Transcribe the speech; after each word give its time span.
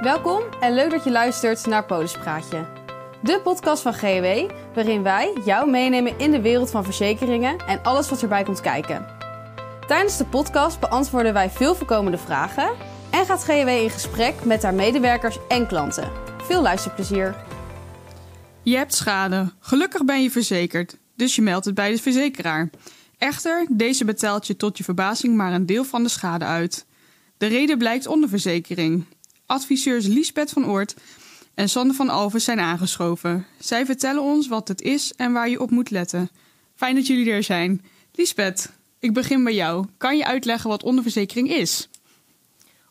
Welkom 0.00 0.42
en 0.60 0.74
leuk 0.74 0.90
dat 0.90 1.04
je 1.04 1.10
luistert 1.10 1.66
naar 1.66 1.84
Polispraatje. 1.84 2.66
De 3.22 3.40
podcast 3.42 3.82
van 3.82 3.94
GW, 3.94 4.50
waarin 4.74 5.02
wij 5.02 5.32
jou 5.44 5.70
meenemen 5.70 6.18
in 6.18 6.30
de 6.30 6.40
wereld 6.40 6.70
van 6.70 6.84
verzekeringen 6.84 7.58
en 7.58 7.82
alles 7.82 8.08
wat 8.08 8.22
erbij 8.22 8.42
komt 8.42 8.60
kijken. 8.60 9.06
Tijdens 9.86 10.16
de 10.16 10.24
podcast 10.24 10.80
beantwoorden 10.80 11.32
wij 11.32 11.50
veel 11.50 11.74
voorkomende 11.74 12.18
vragen 12.18 12.70
en 13.10 13.26
gaat 13.26 13.44
GW 13.44 13.68
in 13.68 13.90
gesprek 13.90 14.44
met 14.44 14.62
haar 14.62 14.74
medewerkers 14.74 15.38
en 15.48 15.66
klanten. 15.66 16.10
Veel 16.42 16.62
luisterplezier. 16.62 17.36
Je 18.62 18.76
hebt 18.76 18.94
schade. 18.94 19.52
Gelukkig 19.58 20.04
ben 20.04 20.22
je 20.22 20.30
verzekerd, 20.30 20.96
dus 21.16 21.36
je 21.36 21.42
meldt 21.42 21.64
het 21.64 21.74
bij 21.74 21.90
de 21.90 21.98
verzekeraar. 21.98 22.70
Echter, 23.18 23.66
deze 23.68 24.04
betaalt 24.04 24.46
je 24.46 24.56
tot 24.56 24.78
je 24.78 24.84
verbazing 24.84 25.36
maar 25.36 25.52
een 25.52 25.66
deel 25.66 25.84
van 25.84 26.02
de 26.02 26.08
schade 26.08 26.44
uit. 26.44 26.86
De 27.38 27.46
reden 27.46 27.78
blijkt 27.78 28.06
onderverzekering. 28.06 29.06
Adviseurs 29.50 30.06
Liesbeth 30.06 30.50
van 30.50 30.66
Oort 30.66 30.94
en 31.54 31.68
Sander 31.68 31.96
van 31.96 32.08
Alven 32.08 32.40
zijn 32.40 32.60
aangeschoven. 32.60 33.46
Zij 33.58 33.86
vertellen 33.86 34.22
ons 34.22 34.48
wat 34.48 34.68
het 34.68 34.82
is 34.82 35.12
en 35.16 35.32
waar 35.32 35.48
je 35.48 35.60
op 35.60 35.70
moet 35.70 35.90
letten. 35.90 36.30
Fijn 36.74 36.94
dat 36.94 37.06
jullie 37.06 37.30
er 37.30 37.42
zijn. 37.42 37.84
Liesbeth, 38.12 38.72
ik 38.98 39.12
begin 39.12 39.44
bij 39.44 39.54
jou. 39.54 39.86
Kan 39.96 40.16
je 40.16 40.24
uitleggen 40.24 40.70
wat 40.70 40.82
onderverzekering 40.82 41.50
is? 41.50 41.88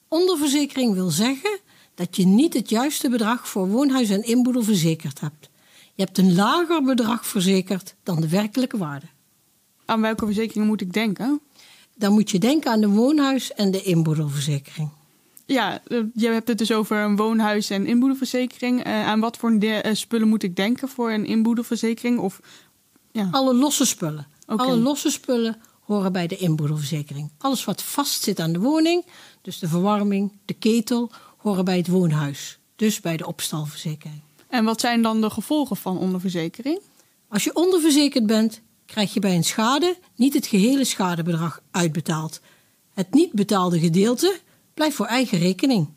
Onderverzekering 0.07 0.93
wil 0.93 1.09
zeggen 1.09 1.59
dat 1.95 2.15
je 2.15 2.25
niet 2.25 2.53
het 2.53 2.69
juiste 2.69 3.09
bedrag 3.09 3.47
voor 3.47 3.67
woonhuis 3.67 4.09
en 4.09 4.23
inboedel 4.23 4.63
verzekerd 4.63 5.19
hebt. 5.19 5.49
Je 5.95 6.03
hebt 6.03 6.17
een 6.17 6.35
lager 6.35 6.83
bedrag 6.83 7.25
verzekerd 7.25 7.95
dan 8.03 8.21
de 8.21 8.29
werkelijke 8.29 8.77
waarde. 8.77 9.05
Aan 9.85 10.01
welke 10.01 10.25
verzekering 10.25 10.67
moet 10.67 10.81
ik 10.81 10.93
denken? 10.93 11.41
Dan 11.95 12.13
moet 12.13 12.31
je 12.31 12.39
denken 12.39 12.71
aan 12.71 12.81
de 12.81 12.89
woonhuis- 12.89 13.53
en 13.53 13.71
de 13.71 13.81
inboedelverzekering. 13.81 14.97
Ja, 15.49 15.81
eh, 15.87 15.99
je 16.13 16.27
hebt 16.27 16.47
het 16.47 16.57
dus 16.57 16.71
over 16.71 16.97
een 16.97 17.15
woonhuis- 17.15 17.69
en 17.69 17.85
inboedelverzekering. 17.85 18.87
Uh, 18.87 19.07
aan 19.07 19.19
wat 19.19 19.37
voor 19.37 19.59
de, 19.59 19.83
uh, 19.85 19.93
spullen 19.93 20.27
moet 20.27 20.43
ik 20.43 20.55
denken 20.55 20.87
voor 20.87 21.11
een 21.11 21.25
inboedelverzekering? 21.25 22.19
Of, 22.19 22.39
ja. 23.11 23.27
Alle 23.31 23.53
losse 23.53 23.85
spullen. 23.85 24.27
Okay. 24.47 24.65
Alle 24.65 24.77
losse 24.77 25.09
spullen 25.09 25.57
horen 25.79 26.11
bij 26.11 26.27
de 26.27 26.37
inboedelverzekering. 26.37 27.31
Alles 27.37 27.65
wat 27.65 27.83
vastzit 27.83 28.39
aan 28.39 28.53
de 28.53 28.59
woning, 28.59 29.05
dus 29.41 29.59
de 29.59 29.67
verwarming, 29.67 30.31
de 30.45 30.53
ketel, 30.53 31.11
horen 31.37 31.65
bij 31.65 31.77
het 31.77 31.87
woonhuis. 31.87 32.59
Dus 32.75 33.01
bij 33.01 33.17
de 33.17 33.27
opstalverzekering. 33.27 34.21
En 34.47 34.65
wat 34.65 34.79
zijn 34.79 35.01
dan 35.01 35.21
de 35.21 35.29
gevolgen 35.29 35.77
van 35.77 35.97
onderverzekering? 35.97 36.79
Als 37.27 37.43
je 37.43 37.55
onderverzekerd 37.55 38.25
bent, 38.25 38.61
krijg 38.85 39.13
je 39.13 39.19
bij 39.19 39.35
een 39.35 39.43
schade 39.43 39.97
niet 40.15 40.33
het 40.33 40.47
gehele 40.47 40.83
schadebedrag 40.83 41.61
uitbetaald. 41.71 42.39
Het 42.93 43.13
niet 43.13 43.31
betaalde 43.31 43.79
gedeelte 43.79 44.39
blijft 44.79 44.95
voor 44.95 45.05
eigen 45.05 45.37
rekening. 45.37 45.89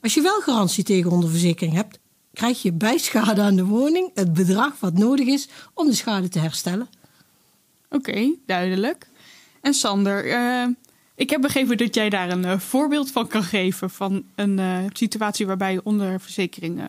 Als 0.00 0.14
je 0.14 0.22
wel 0.22 0.40
garantie 0.40 0.84
tegen 0.84 1.10
onderverzekering 1.10 1.74
hebt, 1.74 1.98
krijg 2.32 2.62
je 2.62 2.72
bij 2.72 2.98
schade 2.98 3.42
aan 3.42 3.56
de 3.56 3.64
woning 3.64 4.10
het 4.14 4.32
bedrag 4.32 4.80
wat 4.80 4.98
nodig 4.98 5.26
is 5.26 5.48
om 5.74 5.86
de 5.86 5.94
schade 5.94 6.28
te 6.28 6.38
herstellen. 6.38 6.88
Oké, 7.90 8.34
duidelijk. 8.46 9.08
En 9.60 9.74
Sander, 9.74 10.26
uh, 10.26 10.66
ik 11.14 11.30
heb 11.30 11.40
begrepen 11.40 11.76
dat 11.76 11.94
jij 11.94 12.10
daar 12.10 12.30
een 12.30 12.44
uh, 12.44 12.58
voorbeeld 12.58 13.10
van 13.10 13.26
kan 13.26 13.42
geven 13.42 13.90
van 13.90 14.24
een 14.34 14.58
uh, 14.58 14.78
situatie 14.92 15.46
waarbij 15.46 15.72
je 15.72 15.84
onderverzekering 15.84 16.80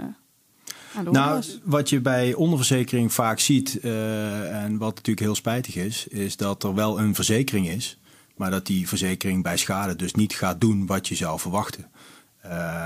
nou, 1.11 1.43
wat 1.63 1.89
je 1.89 2.01
bij 2.01 2.33
onderverzekering 2.33 3.13
vaak 3.13 3.39
ziet, 3.39 3.79
uh, 3.81 4.63
en 4.63 4.77
wat 4.77 4.95
natuurlijk 4.95 5.25
heel 5.25 5.35
spijtig 5.35 5.75
is, 5.75 6.07
is 6.07 6.37
dat 6.37 6.63
er 6.63 6.75
wel 6.75 6.99
een 6.99 7.15
verzekering 7.15 7.67
is, 7.67 7.97
maar 8.35 8.51
dat 8.51 8.65
die 8.65 8.87
verzekering 8.87 9.43
bij 9.43 9.57
schade 9.57 9.95
dus 9.95 10.13
niet 10.13 10.35
gaat 10.35 10.61
doen 10.61 10.85
wat 10.85 11.07
je 11.07 11.15
zou 11.15 11.39
verwachten. 11.39 11.85
Uh, 12.45 12.85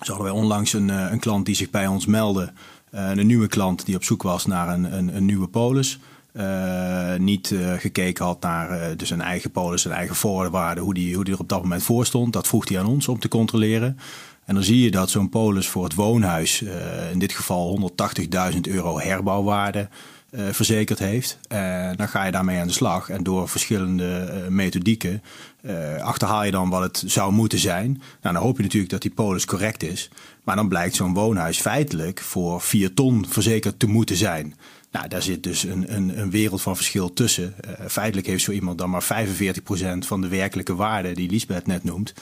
zo 0.00 0.12
hadden 0.12 0.32
wij 0.32 0.42
onlangs 0.42 0.72
een, 0.72 0.88
een 0.88 1.18
klant 1.18 1.46
die 1.46 1.54
zich 1.54 1.70
bij 1.70 1.86
ons 1.86 2.06
meldde, 2.06 2.52
uh, 2.94 3.10
een 3.10 3.26
nieuwe 3.26 3.46
klant 3.46 3.84
die 3.84 3.96
op 3.96 4.04
zoek 4.04 4.22
was 4.22 4.46
naar 4.46 4.68
een, 4.68 4.96
een, 4.96 5.16
een 5.16 5.24
nieuwe 5.24 5.48
polis. 5.48 5.98
Uh, 6.32 7.14
niet 7.14 7.54
gekeken 7.76 8.24
had 8.24 8.40
naar 8.40 8.96
dus 8.96 9.10
een 9.10 9.20
eigen 9.20 9.50
polis, 9.50 9.84
een 9.84 9.92
eigen 9.92 10.16
voorwaarde, 10.16 10.80
hoe 10.80 10.94
die, 10.94 11.14
hoe 11.14 11.24
die 11.24 11.34
er 11.34 11.40
op 11.40 11.48
dat 11.48 11.62
moment 11.62 11.82
voor 11.82 12.06
stond. 12.06 12.32
Dat 12.32 12.46
vroeg 12.46 12.68
hij 12.68 12.78
aan 12.78 12.86
ons 12.86 13.08
om 13.08 13.18
te 13.18 13.28
controleren. 13.28 13.98
En 14.44 14.54
dan 14.54 14.64
zie 14.64 14.80
je 14.82 14.90
dat 14.90 15.10
zo'n 15.10 15.28
polis 15.28 15.68
voor 15.68 15.84
het 15.84 15.94
woonhuis, 15.94 16.62
in 17.12 17.18
dit 17.18 17.32
geval 17.32 17.92
180.000 18.52 18.60
euro 18.60 19.00
herbouwwaarde, 19.00 19.88
verzekerd 20.32 20.98
heeft. 20.98 21.38
En 21.48 21.96
dan 21.96 22.08
ga 22.08 22.24
je 22.24 22.32
daarmee 22.32 22.58
aan 22.58 22.66
de 22.66 22.72
slag. 22.72 23.08
En 23.08 23.22
door 23.22 23.48
verschillende 23.48 24.46
methodieken 24.48 25.22
achterhaal 26.00 26.44
je 26.44 26.50
dan 26.50 26.70
wat 26.70 26.82
het 26.82 27.02
zou 27.06 27.32
moeten 27.32 27.58
zijn. 27.58 27.90
Nou, 28.22 28.34
dan 28.34 28.42
hoop 28.42 28.56
je 28.56 28.62
natuurlijk 28.62 28.92
dat 28.92 29.02
die 29.02 29.10
polis 29.10 29.44
correct 29.44 29.82
is. 29.82 30.10
Maar 30.44 30.56
dan 30.56 30.68
blijkt 30.68 30.94
zo'n 30.94 31.14
woonhuis 31.14 31.60
feitelijk 31.60 32.20
voor 32.20 32.60
4 32.60 32.94
ton 32.94 33.26
verzekerd 33.28 33.78
te 33.78 33.86
moeten 33.86 34.16
zijn. 34.16 34.54
Nou, 34.92 35.08
daar 35.08 35.22
zit 35.22 35.42
dus 35.42 35.62
een, 35.62 35.94
een, 35.94 36.18
een 36.20 36.30
wereld 36.30 36.62
van 36.62 36.76
verschil 36.76 37.12
tussen. 37.12 37.54
Feitelijk 37.88 38.26
heeft 38.26 38.44
zo 38.44 38.52
iemand 38.52 38.78
dan 38.78 38.90
maar 38.90 39.04
45% 39.04 39.98
van 39.98 40.20
de 40.20 40.28
werkelijke 40.28 40.74
waarde 40.74 41.12
die 41.12 41.30
Lisbeth 41.30 41.66
net 41.66 41.84
noemt, 41.84 42.14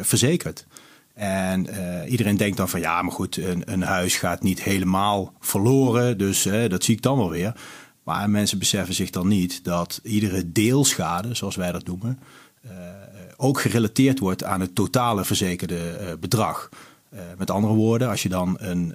verzekerd. 0.00 0.66
En 1.14 1.66
uh, 1.70 2.10
iedereen 2.10 2.36
denkt 2.36 2.56
dan 2.56 2.68
van 2.68 2.80
ja, 2.80 3.02
maar 3.02 3.12
goed, 3.12 3.36
een, 3.36 3.72
een 3.72 3.82
huis 3.82 4.16
gaat 4.16 4.42
niet 4.42 4.62
helemaal 4.62 5.32
verloren, 5.40 6.18
dus 6.18 6.48
dat 6.68 6.84
zie 6.84 6.94
ik 6.96 7.02
dan 7.02 7.16
wel 7.16 7.30
weer. 7.30 7.54
Maar 8.02 8.30
mensen 8.30 8.58
beseffen 8.58 8.94
zich 8.94 9.10
dan 9.10 9.28
niet 9.28 9.64
dat 9.64 10.00
iedere 10.02 10.52
deelschade, 10.52 11.34
zoals 11.34 11.56
wij 11.56 11.72
dat 11.72 11.86
noemen, 11.86 12.18
ook 13.36 13.60
gerelateerd 13.60 14.18
wordt 14.18 14.44
aan 14.44 14.60
het 14.60 14.74
totale 14.74 15.24
verzekerde 15.24 16.16
bedrag. 16.20 16.68
Met 17.38 17.50
andere 17.50 17.74
woorden, 17.74 18.08
als 18.08 18.22
je 18.22 18.28
dan 18.28 18.56
een, 18.60 18.92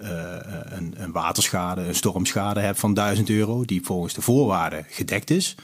een, 0.76 0.94
een, 0.98 1.12
waterschade, 1.12 1.82
een 1.82 1.96
stormschade 1.96 2.60
hebt 2.60 2.80
van 2.80 2.94
1000 2.94 3.30
euro, 3.30 3.66
die 3.66 3.82
volgens 3.86 4.14
de 4.14 4.22
voorwaarden 4.22 4.86
gedekt 4.90 5.30
is, 5.30 5.56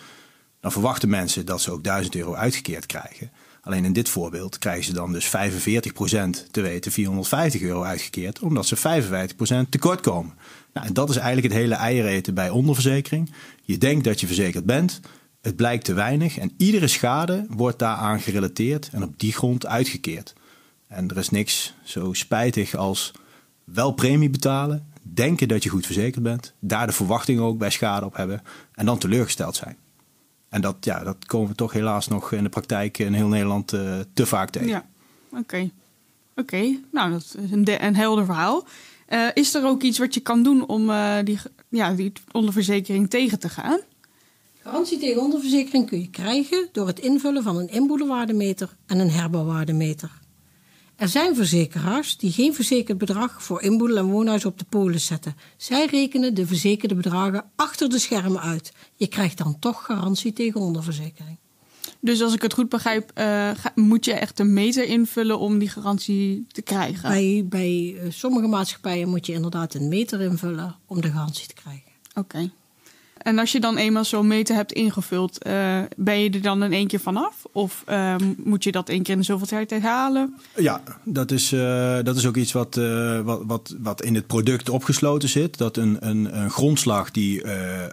dan 0.60 0.72
verwachten 0.72 1.10
mensen 1.10 1.46
dat 1.46 1.62
ze 1.62 1.72
ook 1.72 1.84
1000 1.84 2.16
euro 2.16 2.34
uitgekeerd 2.34 2.86
krijgen. 2.86 3.32
Alleen 3.64 3.86
in 3.86 3.94
dit 3.94 4.10
voorbeeld 4.10 4.58
krijgen 4.58 4.84
ze 4.84 4.94
dan 4.94 5.14
dus 5.14 5.28
45% 5.28 5.30
te 6.52 6.62
weten 6.62 6.92
450 6.92 7.62
euro 7.62 7.84
uitgekeerd, 7.84 8.40
omdat 8.40 8.66
ze 8.66 8.78
55% 9.66 9.70
tekort 9.70 10.02
komen. 10.02 10.34
Nou, 10.74 10.88
en 10.88 10.94
dat 10.94 11.10
is 11.10 11.16
eigenlijk 11.16 11.54
het 11.54 11.62
hele 11.62 11.76
eiereten 11.76 12.34
bij 12.34 12.50
onderverzekering. 12.50 13.32
Je 13.64 13.78
denkt 13.78 14.04
dat 14.04 14.20
je 14.20 14.26
verzekerd 14.26 14.66
bent, 14.66 15.00
het 15.42 15.56
blijkt 15.56 15.86
te 15.86 15.94
weinig 15.94 16.38
en 16.38 16.52
iedere 16.58 16.88
schade 16.88 17.46
wordt 17.50 17.80
daaraan 17.80 18.20
gerelateerd 18.20 18.90
en 18.92 19.04
op 19.04 19.20
die 19.20 19.34
grond 19.34 19.66
uitgekeerd. 19.66 20.34
En 20.88 21.10
er 21.10 21.18
is 21.18 21.30
niks 21.30 21.74
zo 21.84 22.14
spijtig 22.14 22.76
als 22.76 23.12
wel 23.64 23.92
premie 23.92 24.30
betalen, 24.30 24.88
denken 25.02 25.48
dat 25.48 25.64
je 25.64 25.70
goed 25.70 25.86
verzekerd 25.86 26.24
bent, 26.24 26.54
daar 26.60 26.88
de 26.88 26.94
verwachtingen 26.94 27.44
ook 27.44 27.58
bij 27.58 27.70
schade 27.70 28.06
op 28.06 28.16
hebben 28.16 28.42
en 28.74 28.86
dan 28.86 28.98
teleurgesteld 28.98 29.56
zijn. 29.56 29.78
En 30.54 30.62
dat, 30.62 30.76
ja, 30.80 31.04
dat 31.04 31.26
komen 31.26 31.50
we 31.50 31.56
toch 31.56 31.74
helaas 31.74 32.08
nog 32.08 32.32
in 32.32 32.44
de 32.44 32.50
praktijk 32.50 32.98
in 32.98 33.14
heel 33.14 33.28
Nederland 33.28 33.74
uh, 33.74 34.00
te 34.14 34.26
vaak 34.26 34.50
tegen. 34.50 34.68
Ja, 34.68 34.86
oké. 35.30 35.40
Okay. 35.40 35.72
Oké, 36.36 36.56
okay. 36.56 36.80
nou 36.92 37.12
dat 37.12 37.22
is 37.22 37.52
een, 37.52 37.86
een 37.86 37.96
helder 37.96 38.26
verhaal. 38.26 38.66
Uh, 39.10 39.28
is 39.34 39.54
er 39.54 39.66
ook 39.66 39.82
iets 39.82 39.98
wat 39.98 40.14
je 40.14 40.20
kan 40.20 40.44
doen 40.44 40.68
om 40.68 40.90
uh, 40.90 41.16
die, 41.24 41.40
ja, 41.70 41.94
die 41.94 42.12
onderverzekering 42.32 43.10
tegen 43.10 43.40
te 43.40 43.50
gaan? 43.50 43.80
Garantie 44.62 44.98
tegen 45.00 45.22
onderverzekering 45.22 45.88
kun 45.88 46.00
je 46.00 46.10
krijgen 46.10 46.70
door 46.72 46.88
het 46.88 47.00
invullen 47.00 47.44
van 47.44 47.58
een 47.58 47.70
inboedelwaardemeter 47.70 48.76
en 48.86 49.00
een 49.00 49.12
herbouwwaardemeter. 49.12 50.12
Er 50.96 51.08
zijn 51.08 51.36
verzekeraars 51.36 52.18
die 52.18 52.32
geen 52.32 52.54
verzekerd 52.54 52.98
bedrag 52.98 53.44
voor 53.44 53.62
inboedel 53.62 53.98
en 53.98 54.06
woonhuis 54.06 54.46
op 54.46 54.60
de 54.60 54.66
polis 54.70 55.06
zetten. 55.06 55.36
Zij 55.58 55.86
rekenen 55.86 56.34
de 56.34 56.46
verzekerde 56.46 56.96
bedragen 56.96 57.46
achter 57.56 57.90
de 57.90 58.00
schermen 58.00 58.42
uit. 58.42 58.74
Je 58.96 59.08
krijgt 59.08 59.38
dan 59.38 59.60
toch 59.60 59.86
garantie 59.86 60.34
tegen 60.34 60.62
onderverzekering. 60.62 61.38
Dus 62.00 62.22
als 62.22 62.34
ik 62.34 62.42
het 62.42 62.54
goed 62.54 62.70
begrijp, 62.70 63.12
uh, 63.18 63.52
moet 63.76 64.06
je 64.06 64.14
echt 64.14 64.40
een 64.40 64.54
meter 64.54 64.86
invullen 64.86 65.40
om 65.40 65.60
die 65.60 65.70
garantie 65.70 66.46
te 66.48 66.62
krijgen? 66.62 67.10
Bij, 67.10 67.46
bij 67.50 67.96
uh, 68.04 68.12
sommige 68.12 68.48
maatschappijen 68.48 69.10
moet 69.10 69.26
je 69.26 69.34
inderdaad 69.34 69.74
een 69.74 69.88
meter 69.88 70.22
invullen 70.22 70.76
om 70.86 71.02
de 71.02 71.12
garantie 71.12 71.48
te 71.48 71.54
krijgen. 71.54 71.92
Oké. 72.10 72.20
Okay. 72.20 72.52
En 73.18 73.40
als 73.40 73.52
je 73.52 73.60
dan 73.60 73.78
eenmaal 73.78 74.06
zo'n 74.06 74.28
meter 74.28 74.56
hebt 74.56 74.72
ingevuld, 74.72 75.48
uh, 75.48 75.80
ben 75.96 76.20
je 76.20 76.30
er 76.30 76.42
dan 76.42 76.64
in 76.64 76.74
één 76.74 76.88
keer 76.88 77.00
vanaf? 77.00 77.44
Of 77.52 77.84
uh, 77.90 78.16
moet 78.38 78.64
je 78.64 78.72
dat 78.72 78.90
één 78.90 79.04
keer 79.04 79.16
in 79.16 79.24
zoveel 79.24 79.48
tijd 79.48 79.70
herhalen? 79.70 80.36
Ja, 80.56 80.82
dat 81.04 81.32
is, 81.32 81.52
uh, 81.54 81.98
dat 82.04 82.16
is 82.16 82.26
ook 82.26 82.36
iets 82.36 82.52
wat, 82.52 82.76
wat, 83.24 83.42
wat, 83.46 83.76
wat 83.80 84.04
in 84.04 84.16
het 84.16 84.28
product 84.28 84.70
opgesloten 84.70 85.30
zit. 85.30 85.58
Dat 85.58 85.78
een, 85.78 85.98
een, 86.00 86.38
een 86.40 86.50
grondslag 86.50 87.12
die 87.12 87.48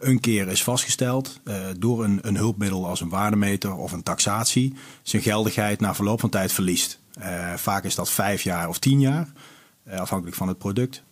een 0.04 0.20
keer 0.20 0.48
is 0.48 0.62
vastgesteld 0.62 1.40
door 1.78 2.04
een, 2.04 2.18
een 2.22 2.36
hulpmiddel 2.36 2.86
als 2.86 3.00
een 3.00 3.08
waardemeter 3.08 3.74
of 3.76 3.92
een 3.92 4.02
taxatie, 4.02 4.74
zijn 5.02 5.22
geldigheid 5.22 5.80
na 5.80 5.94
verloop 5.94 6.20
van 6.20 6.30
tijd 6.30 6.52
verliest. 6.52 6.98
vaak 7.56 7.84
is 7.84 7.94
dat 7.94 8.10
vijf 8.10 8.42
jaar 8.42 8.68
of 8.68 8.78
tien 8.78 9.00
jaar, 9.00 9.32
afhankelijk 9.90 10.36
van 10.36 10.48
het 10.48 10.58
product. 10.58 11.02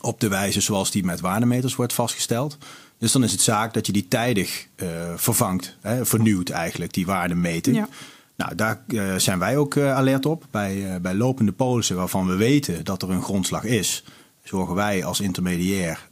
Op 0.00 0.20
de 0.20 0.28
wijze 0.28 0.60
zoals 0.60 0.90
die 0.90 1.04
met 1.04 1.20
waardemeters 1.20 1.74
wordt 1.74 1.92
vastgesteld. 1.92 2.58
Dus 2.98 3.12
dan 3.12 3.24
is 3.24 3.32
het 3.32 3.40
zaak 3.40 3.74
dat 3.74 3.86
je 3.86 3.92
die 3.92 4.08
tijdig 4.08 4.66
uh, 4.76 4.88
vervangt, 5.16 5.76
hè, 5.80 6.06
vernieuwt 6.06 6.50
eigenlijk, 6.50 6.92
die 6.92 7.06
waardemeting. 7.06 7.76
Ja. 7.76 7.88
Nou, 8.36 8.54
daar 8.54 8.84
zijn 9.20 9.38
wij 9.38 9.56
ook 9.56 9.76
alert 9.76 10.26
op. 10.26 10.46
Bij, 10.50 11.00
bij 11.00 11.14
lopende 11.14 11.52
polissen 11.52 11.96
waarvan 11.96 12.26
we 12.26 12.36
weten 12.36 12.84
dat 12.84 13.02
er 13.02 13.10
een 13.10 13.22
grondslag 13.22 13.64
is, 13.64 14.04
zorgen 14.42 14.74
wij 14.74 15.04
als 15.04 15.20
intermediair 15.20 16.08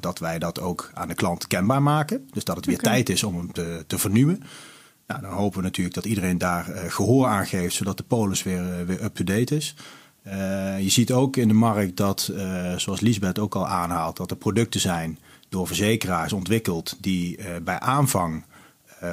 dat 0.00 0.18
wij 0.18 0.38
dat 0.38 0.60
ook 0.60 0.90
aan 0.94 1.08
de 1.08 1.14
klant 1.14 1.46
kenbaar 1.46 1.82
maken. 1.82 2.28
Dus 2.30 2.44
dat 2.44 2.56
het 2.56 2.66
weer 2.66 2.78
tijd 2.78 3.08
is 3.08 3.22
om 3.22 3.36
hem 3.36 3.52
te, 3.52 3.84
te 3.86 3.98
vernieuwen. 3.98 4.42
Nou, 5.06 5.20
dan 5.20 5.32
hopen 5.32 5.58
we 5.58 5.64
natuurlijk 5.64 5.94
dat 5.94 6.04
iedereen 6.04 6.38
daar 6.38 6.64
gehoor 6.88 7.26
aan 7.26 7.46
geeft, 7.46 7.74
zodat 7.74 7.96
de 7.96 8.02
polis 8.02 8.42
weer, 8.42 8.86
weer 8.86 9.04
up-to-date 9.04 9.56
is. 9.56 9.74
Uh, 10.26 10.80
je 10.80 10.90
ziet 10.90 11.12
ook 11.12 11.36
in 11.36 11.48
de 11.48 11.54
markt 11.54 11.96
dat, 11.96 12.30
uh, 12.32 12.76
zoals 12.76 13.00
Lisbeth 13.00 13.38
ook 13.38 13.54
al 13.54 13.66
aanhaalt, 13.66 14.16
dat 14.16 14.30
er 14.30 14.36
producten 14.36 14.80
zijn 14.80 15.18
door 15.48 15.66
verzekeraars 15.66 16.32
ontwikkeld 16.32 16.96
die 17.00 17.38
uh, 17.38 17.46
bij 17.62 17.80
aanvang 17.80 18.44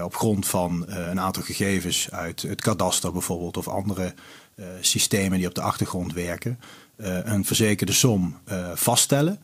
op 0.04 0.16
grond 0.16 0.48
van 0.48 0.86
een 0.88 1.20
aantal 1.20 1.44
gegevens 1.44 2.12
uit 2.12 2.42
het 2.42 2.62
kadaster 2.62 3.12
bijvoorbeeld 3.12 3.58
of 3.58 3.68
andere 3.68 4.14
systemen 4.82 5.38
die 5.38 5.48
op 5.48 5.56
de 5.56 5.62
achtergrond 5.62 6.14
werken, 6.14 6.60
een 7.24 7.46
verzekerde 7.46 7.92
som 7.92 8.38
vaststellen. 8.74 9.40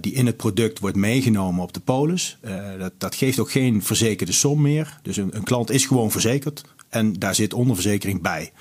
die 0.00 0.12
in 0.12 0.26
het 0.26 0.36
product 0.36 0.78
wordt 0.78 0.96
meegenomen 0.96 1.62
op 1.62 1.72
de 1.72 1.80
polis. 1.80 2.38
dat, 2.78 2.92
dat 2.98 3.14
geeft 3.14 3.38
ook 3.38 3.50
geen 3.50 3.82
verzekerde 3.82 4.32
som 4.32 4.60
meer. 4.60 4.98
Dus 5.02 5.16
een, 5.16 5.36
een 5.36 5.44
klant 5.44 5.70
is 5.70 5.86
gewoon 5.86 6.10
verzekerd 6.10 6.62
en 6.88 7.12
daar 7.12 7.34
zit 7.34 7.54
onderverzekering 7.54 8.22
bij. 8.22 8.52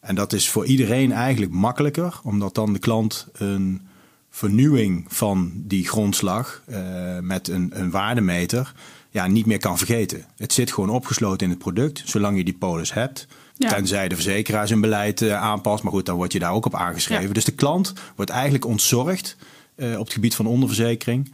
En 0.00 0.14
dat 0.14 0.32
is 0.32 0.48
voor 0.48 0.66
iedereen 0.66 1.12
eigenlijk 1.12 1.52
makkelijker, 1.52 2.20
omdat 2.22 2.54
dan 2.54 2.72
de 2.72 2.78
klant 2.78 3.28
een 3.32 3.88
vernieuwing 4.30 5.04
van 5.08 5.52
die 5.54 5.88
grondslag 5.88 6.62
uh, 6.68 6.78
met 7.18 7.48
een, 7.48 7.70
een 7.74 7.90
waardemeter 7.90 8.72
ja, 9.10 9.26
niet 9.26 9.46
meer 9.46 9.58
kan 9.58 9.78
vergeten. 9.78 10.24
Het 10.36 10.52
zit 10.52 10.72
gewoon 10.72 10.90
opgesloten 10.90 11.46
in 11.46 11.52
het 11.52 11.58
product, 11.58 12.02
zolang 12.04 12.36
je 12.36 12.44
die 12.44 12.54
polis 12.54 12.92
hebt. 12.92 13.26
Tenzij 13.58 14.08
de 14.08 14.14
verzekeraar 14.14 14.66
zijn 14.66 14.80
beleid 14.80 15.20
uh, 15.20 15.36
aanpast. 15.42 15.82
Maar 15.82 15.92
goed, 15.92 16.06
dan 16.06 16.16
word 16.16 16.32
je 16.32 16.38
daar 16.38 16.52
ook 16.52 16.66
op 16.66 16.74
aangeschreven. 16.74 17.34
Dus 17.34 17.44
de 17.44 17.52
klant 17.52 17.92
wordt 18.16 18.30
eigenlijk 18.30 18.64
ontzorgd 18.64 19.36
uh, 19.76 19.98
op 19.98 20.04
het 20.04 20.12
gebied 20.12 20.34
van 20.34 20.46
onderverzekering. 20.46 21.32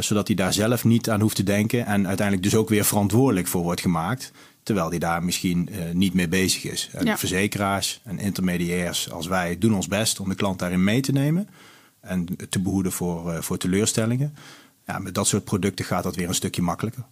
zodat 0.00 0.26
hij 0.26 0.36
daar 0.36 0.52
zelf 0.52 0.84
niet 0.84 1.10
aan 1.10 1.20
hoeft 1.20 1.36
te 1.36 1.42
denken. 1.42 1.86
En 1.86 2.06
uiteindelijk 2.06 2.50
dus 2.50 2.56
ook 2.56 2.68
weer 2.68 2.84
verantwoordelijk 2.84 3.46
voor 3.46 3.62
wordt 3.62 3.80
gemaakt. 3.80 4.32
Terwijl 4.64 4.90
die 4.90 4.98
daar 4.98 5.24
misschien 5.24 5.68
uh, 5.70 5.90
niet 5.92 6.14
mee 6.14 6.28
bezig 6.28 6.64
is. 6.64 6.90
En 6.92 7.18
verzekeraars 7.18 8.00
en 8.04 8.18
intermediairs 8.18 9.10
als 9.10 9.26
wij 9.26 9.58
doen 9.58 9.74
ons 9.74 9.88
best 9.88 10.20
om 10.20 10.28
de 10.28 10.34
klant 10.34 10.58
daarin 10.58 10.84
mee 10.84 11.00
te 11.00 11.12
nemen. 11.12 11.48
En 12.00 12.26
te 12.48 12.60
behoeden 12.60 12.92
voor, 12.92 13.32
uh, 13.32 13.40
voor 13.40 13.56
teleurstellingen. 13.56 14.34
Ja, 14.86 14.98
met 14.98 15.14
dat 15.14 15.26
soort 15.26 15.44
producten 15.44 15.84
gaat 15.84 16.02
dat 16.02 16.16
weer 16.16 16.28
een 16.28 16.34
stukje 16.34 16.62
makkelijker. 16.62 17.04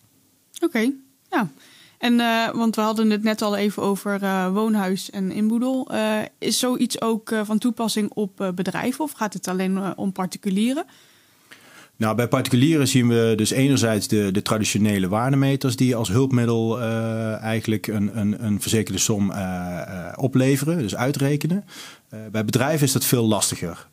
Oké, 0.60 0.92
ja. 1.30 1.50
En 1.98 2.12
uh, 2.12 2.50
want 2.50 2.76
we 2.76 2.80
hadden 2.80 3.10
het 3.10 3.22
net 3.22 3.42
al 3.42 3.56
even 3.56 3.82
over 3.82 4.20
woonhuis 4.52 5.10
en 5.10 5.32
inboedel. 5.32 5.90
is 6.38 6.58
zoiets 6.58 7.00
ook 7.00 7.34
van 7.42 7.58
toepassing 7.58 8.10
op 8.10 8.52
bedrijven 8.54 9.04
of 9.04 9.12
gaat 9.12 9.32
het 9.32 9.48
alleen 9.48 9.96
om 9.96 10.12
particulieren? 10.12 10.84
Nou, 11.96 12.16
bij 12.16 12.28
particulieren 12.28 12.88
zien 12.88 13.08
we 13.08 13.32
dus 13.36 13.50
enerzijds 13.50 14.08
de, 14.08 14.30
de 14.32 14.42
traditionele 14.42 15.08
waardemeters 15.08 15.76
die 15.76 15.96
als 15.96 16.08
hulpmiddel 16.08 16.80
uh, 16.80 17.42
eigenlijk 17.42 17.86
een, 17.86 18.18
een, 18.18 18.44
een 18.44 18.60
verzekerde 18.60 18.98
som 18.98 19.30
uh, 19.30 19.36
uh, 19.36 20.12
opleveren, 20.16 20.78
dus 20.78 20.96
uitrekenen. 20.96 21.64
bij 22.30 22.44
bedrijven 22.44 22.86
is 22.86 22.92
dat 22.92 23.04
veel 23.04 23.26
lastiger. 23.26 23.86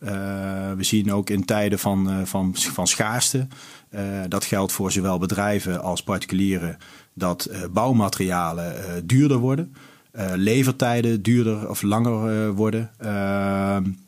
we 0.76 0.82
zien 0.82 1.12
ook 1.12 1.30
in 1.30 1.44
tijden 1.44 1.78
van, 1.78 2.26
van, 2.26 2.54
van 2.54 2.86
schaarste, 2.86 3.46
dat 4.28 4.44
geldt 4.44 4.72
voor 4.72 4.92
zowel 4.92 5.18
bedrijven 5.18 5.82
als 5.82 6.02
particulieren, 6.02 6.78
dat 7.14 7.50
bouwmaterialen 7.72 8.74
duurder 9.06 9.38
worden. 9.38 9.74
levertijden 10.34 11.22
duurder 11.22 11.68
of 11.68 11.82
langer 11.82 12.52
worden. 12.54 12.90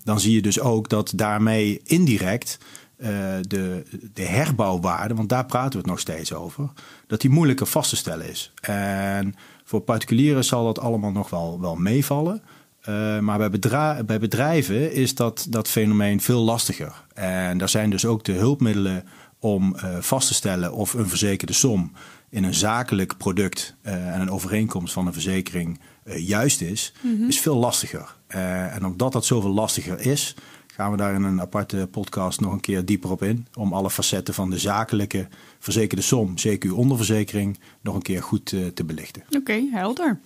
dan 0.04 0.20
zie 0.20 0.34
je 0.34 0.42
dus 0.42 0.60
ook 0.60 0.88
dat 0.88 1.12
daarmee 1.14 1.80
indirect 1.84 2.58
de, 3.40 3.82
de 4.14 4.24
herbouwwaarde, 4.24 5.14
want 5.14 5.28
daar 5.28 5.46
praten 5.46 5.70
we 5.72 5.78
het 5.78 5.86
nog 5.86 6.00
steeds 6.00 6.32
over, 6.32 6.68
dat 7.06 7.20
die 7.20 7.30
moeilijker 7.30 7.66
vast 7.66 7.90
te 7.90 7.96
stellen 7.96 8.28
is. 8.30 8.52
En 8.60 9.34
voor 9.64 9.80
particulieren 9.80 10.44
zal 10.44 10.64
dat 10.64 10.78
allemaal 10.78 11.12
nog 11.12 11.30
wel, 11.30 11.60
wel 11.60 11.76
meevallen. 11.76 12.42
Uh, 12.88 13.18
maar 13.18 13.38
bij, 13.38 13.50
bij, 14.06 14.18
bedrijven 14.18 14.92
is 14.92 15.14
dat, 15.14 15.46
dat 15.48 15.68
fenomeen 15.68 16.20
veel 16.20 16.40
lastiger. 16.40 17.04
En 17.14 17.58
daar 17.58 17.68
zijn 17.68 17.90
dus 17.90 18.04
ook 18.04 18.24
de 18.24 18.32
hulpmiddelen 18.32 19.04
om 19.38 19.76
uh, 19.76 19.96
vast 20.00 20.28
te 20.28 20.34
stellen 20.34 20.72
of 20.72 20.92
een 20.92 21.08
verzekerde 21.08 21.52
som 21.52 21.92
in 22.28 22.44
een 22.44 22.54
zakelijk 22.54 23.16
product 23.16 23.74
en 23.82 24.20
een 24.20 24.30
overeenkomst 24.30 24.92
van 24.92 25.06
een 25.06 25.12
verzekering 25.12 25.80
juist 26.04 26.60
is, 26.60 26.92
mm-hmm. 27.00 27.28
is 27.28 27.40
veel 27.40 27.56
lastiger. 27.56 28.16
en 28.26 28.84
omdat 28.84 29.12
dat 29.12 29.24
zoveel 29.24 29.52
lastiger 29.52 30.00
is, 30.00 30.34
gaan 30.74 30.90
we 30.90 30.96
daar 30.96 31.14
in 31.14 31.22
een 31.22 31.40
aparte 31.40 31.88
podcast 31.90 32.40
nog 32.40 32.52
een 32.52 32.60
keer 32.60 32.84
dieper 32.84 33.10
op 33.10 33.22
in. 33.22 33.46
Om 33.54 33.72
alle 33.72 33.90
facetten 33.90 34.34
van 34.34 34.50
de 34.50 34.58
zakelijke 34.58 35.28
verzekerde 35.58 36.02
som, 36.02 36.34
CQ 36.46 36.70
onderverzekering, 36.70 37.58
nog 37.80 37.94
een 37.94 38.02
keer 38.02 38.22
goed 38.22 38.52
uh, 38.52 38.66
te 38.66 38.84
belichten. 38.84 39.22
Oké, 39.36 39.68
helder. 39.70 40.20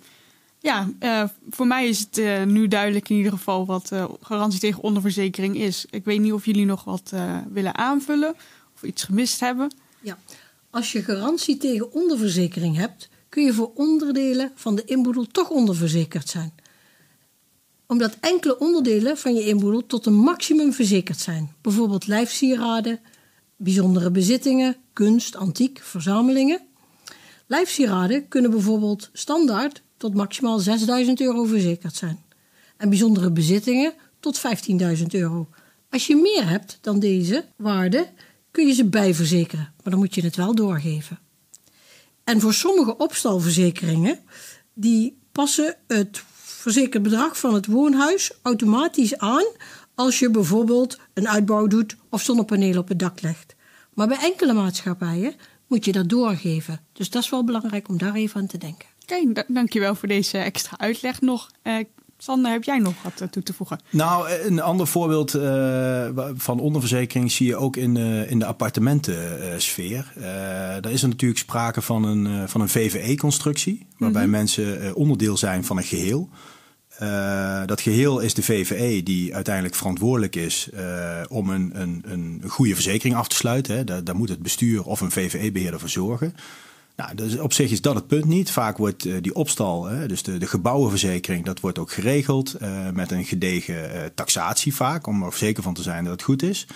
Ja, 0.58 0.88
uh, 1.00 1.24
voor 1.50 1.66
mij 1.66 1.88
is 1.88 1.98
het 1.98 2.18
uh, 2.18 2.42
nu 2.44 2.68
duidelijk 2.68 3.08
in 3.08 3.16
ieder 3.16 3.32
geval 3.32 3.66
wat 3.66 3.92
garantie 4.20 4.60
tegen 4.60 4.82
onderverzekering 4.82 5.56
is. 5.56 5.86
Ik 5.90 6.04
weet 6.04 6.20
niet 6.20 6.32
of 6.32 6.44
jullie 6.44 6.66
nog 6.66 6.84
wat 6.84 7.12
willen 7.52 7.76
aanvullen 7.76 8.34
of 8.74 8.82
iets 8.82 9.04
gemist 9.04 9.40
hebben. 9.40 9.74
Ja, 10.00 10.18
als 10.70 10.92
je 10.92 11.02
garantie 11.02 11.56
tegen 11.56 11.92
onderverzekering 11.92 12.76
hebt, 12.76 13.08
kun 13.28 13.44
je 13.44 13.52
voor 13.52 13.70
onderdelen 13.74 14.52
van 14.54 14.74
de 14.74 14.84
inboedel 14.84 15.26
toch 15.26 15.50
onderverzekerd 15.50 16.28
zijn 16.28 16.52
omdat 17.86 18.16
enkele 18.20 18.58
onderdelen 18.58 19.18
van 19.18 19.34
je 19.34 19.46
inboedel 19.46 19.86
tot 19.86 20.06
een 20.06 20.14
maximum 20.14 20.72
verzekerd 20.72 21.18
zijn. 21.18 21.52
Bijvoorbeeld 21.60 22.06
lijfsieraden, 22.06 23.00
bijzondere 23.56 24.10
bezittingen, 24.10 24.76
kunst, 24.92 25.36
antiek, 25.36 25.80
verzamelingen. 25.82 26.60
Lijfsieraden 27.46 28.28
kunnen 28.28 28.50
bijvoorbeeld 28.50 29.10
standaard 29.12 29.82
tot 29.96 30.14
maximaal 30.14 30.58
6000 30.58 31.20
euro 31.20 31.44
verzekerd 31.44 31.94
zijn. 31.94 32.24
En 32.76 32.88
bijzondere 32.88 33.30
bezittingen 33.30 33.92
tot 34.20 34.40
15.000 34.98 35.06
euro. 35.10 35.48
Als 35.90 36.06
je 36.06 36.16
meer 36.16 36.48
hebt 36.48 36.78
dan 36.80 36.98
deze 36.98 37.44
waarde, 37.56 38.08
kun 38.50 38.66
je 38.66 38.72
ze 38.72 38.84
bijverzekeren, 38.84 39.72
maar 39.82 39.92
dan 39.92 39.98
moet 39.98 40.14
je 40.14 40.22
het 40.22 40.36
wel 40.36 40.54
doorgeven. 40.54 41.18
En 42.24 42.40
voor 42.40 42.54
sommige 42.54 42.96
opstalverzekeringen, 42.96 44.18
die 44.74 45.18
passen 45.32 45.76
het 45.86 46.22
verzekerd 46.72 47.02
bedrag 47.02 47.38
van 47.38 47.54
het 47.54 47.66
woonhuis 47.66 48.32
automatisch 48.42 49.18
aan 49.18 49.46
als 49.94 50.18
je 50.18 50.30
bijvoorbeeld 50.30 50.98
een 51.14 51.28
uitbouw 51.28 51.66
doet 51.66 51.96
of 52.10 52.22
zonnepanelen 52.22 52.78
op 52.78 52.88
het 52.88 52.98
dak 52.98 53.20
legt. 53.20 53.54
Maar 53.94 54.08
bij 54.08 54.18
enkele 54.20 54.52
maatschappijen 54.52 55.34
moet 55.66 55.84
je 55.84 55.92
dat 55.92 56.08
doorgeven. 56.08 56.80
Dus 56.92 57.10
dat 57.10 57.22
is 57.22 57.30
wel 57.30 57.44
belangrijk 57.44 57.88
om 57.88 57.98
daar 57.98 58.14
even 58.14 58.40
aan 58.40 58.46
te 58.46 58.58
denken. 58.58 58.88
Oké, 59.02 59.44
dankjewel 59.48 59.94
voor 59.94 60.08
deze 60.08 60.38
extra 60.38 60.78
uitleg 60.78 61.20
nog. 61.20 61.50
Uh, 61.62 61.76
Sander, 62.18 62.52
heb 62.52 62.64
jij 62.64 62.78
nog 62.78 62.94
wat 63.02 63.20
eh, 63.20 63.28
toe 63.28 63.42
te 63.42 63.52
voegen? 63.52 63.80
Nou, 63.90 64.28
eh, 64.28 64.44
een 64.44 64.60
ander 64.60 64.86
voorbeeld 64.86 65.34
uh, 65.34 66.08
van 66.34 66.60
onderverzekering 66.60 67.32
zie 67.32 67.46
je 67.46 67.56
ook 67.56 67.76
in, 67.76 67.96
uh, 67.96 68.30
in 68.30 68.38
de 68.38 68.44
appartementensfeer. 68.44 70.12
Uh, 70.16 70.24
daar 70.80 70.90
is 70.90 71.02
er 71.02 71.08
natuurlijk 71.08 71.40
sprake 71.40 71.82
van 71.82 72.04
een, 72.04 72.48
van 72.48 72.60
een 72.60 72.68
VVE-constructie, 72.68 73.86
waarbij 73.98 74.26
mm 74.26 74.34
-hmm. 74.34 74.38
mensen 74.38 74.94
onderdeel 74.94 75.36
zijn 75.36 75.64
van 75.64 75.76
een 75.76 75.82
geheel. 75.82 76.28
Uh, 77.02 77.62
dat 77.66 77.80
geheel 77.80 78.20
is 78.20 78.34
de 78.34 78.42
VVE 78.42 79.02
die 79.02 79.34
uiteindelijk 79.34 79.74
verantwoordelijk 79.74 80.36
is 80.36 80.68
uh, 80.74 81.20
om 81.28 81.50
een, 81.50 81.70
een, 81.74 82.02
een 82.04 82.42
goede 82.46 82.74
verzekering 82.74 83.16
af 83.16 83.28
te 83.28 83.36
sluiten. 83.36 83.76
Hè. 83.76 84.02
Daar, 84.02 84.16
moet 84.16 84.28
het 84.28 84.42
bestuur 84.42 84.84
of 84.84 85.00
een 85.00 85.10
VVE-beheerder 85.10 85.80
voor 85.80 85.88
zorgen. 85.88 86.34
Nou, 86.96 87.14
dus 87.14 87.38
op 87.38 87.52
zich 87.52 87.70
is 87.70 87.80
dat 87.80 87.94
het 87.94 88.06
punt 88.06 88.24
niet. 88.24 88.50
Vaak 88.50 88.76
wordt 88.76 89.04
uh, 89.04 89.16
die 89.20 89.34
opstal, 89.34 89.84
hè, 89.84 90.08
dus 90.08 90.22
de, 90.22 90.38
de 90.38 90.46
gebouwenverzekering, 90.46 91.44
dat 91.44 91.60
wordt 91.60 91.78
ook 91.78 91.92
geregeld 91.92 92.56
met 92.92 93.10
een 93.10 93.24
gedegen 93.24 94.10
taxatie 94.14 94.74
vaak, 94.74 95.06
om 95.06 95.22
er 95.22 95.32
zeker 95.32 95.62
van 95.62 95.74
te 95.74 95.82
zijn 95.82 96.04
dat 96.04 96.12
het 96.12 96.22
goed 96.22 96.42
is. 96.42 96.66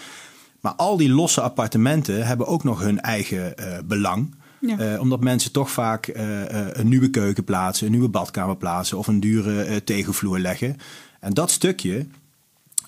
Maar 0.61 0.73
al 0.73 0.97
die 0.97 1.11
losse 1.11 1.41
appartementen 1.41 2.27
hebben 2.27 2.47
ook 2.47 2.65
nog 2.65 2.81
hun 2.81 3.01
eigen 3.01 3.55
belang. 3.85 4.35
Ja. 4.61 4.93
Uh, 4.93 5.01
omdat 5.01 5.21
mensen 5.21 5.53
toch 5.53 5.71
vaak 5.71 6.07
uh, 6.07 6.41
uh, 6.41 6.45
een 6.73 6.89
nieuwe 6.89 7.11
keuken 7.11 7.45
plaatsen, 7.45 7.87
een 7.87 7.93
nieuwe 7.93 8.09
badkamer 8.09 8.57
plaatsen 8.57 8.99
of 8.99 9.07
een 9.07 9.21
dure 9.21 9.85
tegenvloer 9.85 10.39
leggen. 10.39 10.77
En 11.21 11.35
dat 11.35 11.51
stukje, 11.51 12.07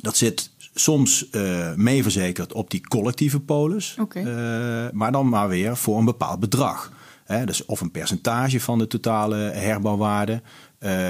dat 0.00 0.16
zit 0.16 0.50
soms 0.74 1.28
mee 1.76 2.02
verzekerd 2.02 2.52
op 2.52 2.70
die 2.70 2.88
collectieve 2.88 3.40
polis, 3.40 3.96
okay. 4.00 4.22
maar 4.92 5.12
dan 5.12 5.28
maar 5.28 5.48
weer 5.48 5.76
voor 5.76 5.98
een 5.98 6.04
bepaald 6.04 6.40
bedrag. 6.40 6.92
Hè, 7.24 7.44
dus 7.46 7.64
of 7.64 7.80
een 7.80 7.90
percentage 7.90 8.60
van 8.60 8.78
de 8.78 8.86
totale 8.86 9.36
herbouwwaarde, 9.36 10.42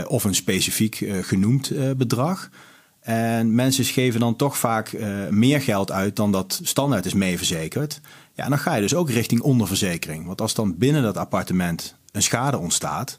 of 0.06 0.24
een 0.24 0.34
specifiek 0.34 1.04
genoemd 1.22 1.72
bedrag. 1.96 2.50
En 3.00 3.54
mensen 3.54 3.84
geven 3.84 4.20
dan 4.20 4.36
toch 4.36 4.58
vaak 4.58 4.96
meer 5.30 5.60
geld 5.60 5.90
uit 5.90 6.16
dan 6.16 6.32
dat 6.32 6.60
standaard 6.62 7.06
is 7.06 7.14
meeverzekerd. 7.14 8.00
Ja, 8.34 8.48
dan 8.48 8.58
ga 8.58 8.74
je 8.74 8.80
dus 8.80 8.94
ook 8.94 9.10
richting 9.10 9.40
onderverzekering. 9.40 10.26
Want 10.26 10.40
als 10.40 10.54
dan 10.54 10.78
binnen 10.78 11.02
dat 11.02 11.16
appartement 11.16 11.96
een 12.12 12.22
schade 12.22 12.58
ontstaat, 12.58 13.18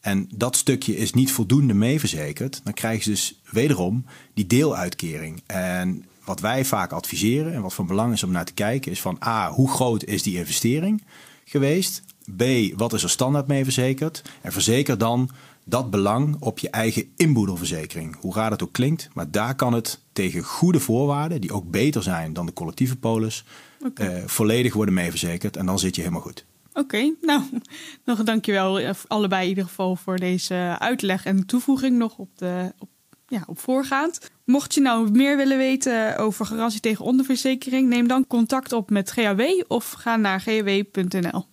en 0.00 0.28
dat 0.34 0.56
stukje 0.56 0.96
is 0.96 1.12
niet 1.12 1.32
voldoende 1.32 1.74
meeverzekerd, 1.74 2.60
dan 2.64 2.72
krijgen 2.72 3.02
ze 3.02 3.10
dus 3.10 3.40
wederom 3.50 4.04
die 4.34 4.46
deeluitkering. 4.46 5.42
En 5.46 6.04
wat 6.24 6.40
wij 6.40 6.64
vaak 6.64 6.92
adviseren 6.92 7.54
en 7.54 7.62
wat 7.62 7.74
van 7.74 7.86
belang 7.86 8.12
is 8.12 8.22
om 8.22 8.30
naar 8.30 8.44
te 8.44 8.52
kijken, 8.52 8.90
is 8.90 9.00
van 9.00 9.18
A, 9.26 9.50
hoe 9.50 9.70
groot 9.70 10.04
is 10.04 10.22
die 10.22 10.36
investering 10.36 11.04
geweest? 11.44 12.02
B, 12.36 12.42
wat 12.76 12.92
is 12.92 13.02
er 13.02 13.10
standaard 13.10 13.46
mee 13.46 13.64
verzekerd? 13.64 14.22
En 14.40 14.52
verzeker 14.52 14.98
dan 14.98 15.30
dat 15.64 15.90
belang 15.90 16.36
op 16.40 16.58
je 16.58 16.70
eigen 16.70 17.12
inboedelverzekering. 17.16 18.16
Hoe 18.20 18.34
raar 18.34 18.50
het 18.50 18.62
ook 18.62 18.72
klinkt, 18.72 19.08
maar 19.12 19.30
daar 19.30 19.54
kan 19.54 19.72
het 19.72 20.00
tegen 20.12 20.42
goede 20.42 20.80
voorwaarden, 20.80 21.40
die 21.40 21.52
ook 21.52 21.70
beter 21.70 22.02
zijn 22.02 22.32
dan 22.32 22.46
de 22.46 22.52
collectieve 22.52 22.96
polis, 22.96 23.44
okay. 23.84 24.16
uh, 24.16 24.26
volledig 24.26 24.74
worden 24.74 24.94
meeverzekerd. 24.94 25.56
En 25.56 25.66
dan 25.66 25.78
zit 25.78 25.94
je 25.94 26.00
helemaal 26.00 26.22
goed. 26.22 26.44
Oké, 26.72 27.14
nou, 27.20 27.42
nog 28.04 28.22
dankjewel 28.22 28.80
eh, 28.80 28.90
allebei 29.06 29.42
in 29.42 29.48
ieder 29.48 29.64
geval 29.64 29.96
voor 29.96 30.16
deze 30.16 30.76
uitleg 30.78 31.24
en 31.24 31.46
toevoeging 31.46 31.98
nog 31.98 32.18
op, 32.18 32.38
de, 32.38 32.72
op, 32.78 32.88
ja, 33.28 33.42
op 33.46 33.58
voorgaand. 33.58 34.30
Mocht 34.44 34.74
je 34.74 34.80
nou 34.80 35.10
meer 35.10 35.36
willen 35.36 35.56
weten 35.56 36.16
over 36.18 36.46
garantie 36.46 36.80
tegen 36.80 37.04
onderverzekering, 37.04 37.88
neem 37.88 38.08
dan 38.08 38.26
contact 38.26 38.72
op 38.72 38.90
met 38.90 39.10
GAW 39.10 39.62
of 39.68 39.90
ga 39.90 40.16
naar 40.16 40.40
gaw.nl. 40.40 41.50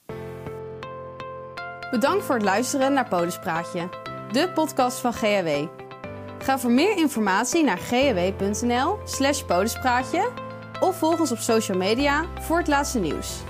Bedankt 1.92 2.26
voor 2.26 2.36
het 2.36 2.44
luisteren 2.44 2.94
naar 2.94 3.08
Polispraatje, 3.08 3.90
de 4.32 4.52
podcast 4.54 5.00
van 5.00 5.14
GAW. 5.14 5.68
Ga 6.40 6.60
voor 6.60 6.72
meer 6.72 6.98
informatie 6.98 7.64
naar 7.64 7.78
gaw.nl 7.78 8.98
slash 9.04 9.44
polispraatje 9.44 10.30
of 10.80 10.98
volg 10.98 11.20
ons 11.20 11.32
op 11.32 11.38
social 11.38 11.78
media 11.78 12.26
voor 12.40 12.58
het 12.58 12.68
laatste 12.68 13.00
nieuws. 13.00 13.42